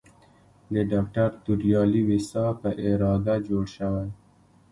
[0.73, 4.07] د ډاکټر توریالي ویسا په اراده جوړ شوی.